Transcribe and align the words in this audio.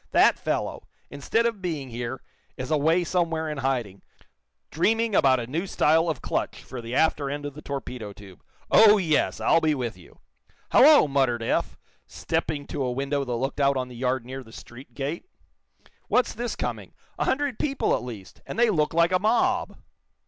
That 0.13 0.39
fellow, 0.39 0.87
instead 1.11 1.45
of 1.45 1.61
being 1.61 1.89
here, 1.89 2.23
is 2.57 2.71
away 2.71 3.03
somewhere 3.03 3.47
in 3.47 3.59
hiding, 3.59 4.01
dreaming 4.71 5.13
about 5.13 5.39
a 5.39 5.45
new 5.45 5.67
style 5.67 6.09
of 6.09 6.23
clutch 6.23 6.63
for 6.63 6.81
the 6.81 6.95
after 6.95 7.29
end 7.29 7.45
of 7.45 7.53
the 7.53 7.61
torpedo 7.61 8.11
tube. 8.11 8.41
Oh, 8.71 8.97
yes, 8.97 9.39
I'll 9.39 9.61
be 9.61 9.75
with 9.75 9.95
you!" 9.95 10.17
"Hallo!" 10.71 11.07
muttered 11.07 11.43
Eph, 11.43 11.77
stepping 12.07 12.65
to 12.65 12.81
a 12.81 12.91
window 12.91 13.23
that 13.23 13.31
looked 13.35 13.59
out 13.59 13.77
on 13.77 13.89
the 13.89 13.95
yard 13.95 14.25
near 14.25 14.41
the 14.43 14.51
street 14.51 14.95
gate. 14.95 15.25
"What's 16.07 16.33
this 16.33 16.55
coming? 16.55 16.93
A 17.19 17.25
hundred 17.25 17.59
people, 17.59 17.95
at 17.95 18.01
least, 18.01 18.41
and 18.47 18.57
they 18.57 18.71
look 18.71 18.95
like 18.95 19.11
a 19.11 19.19
mob!" 19.19 19.77